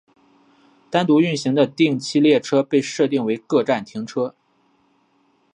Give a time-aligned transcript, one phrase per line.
[0.89, 4.33] 单独运行的定期列车被设定为各站停车。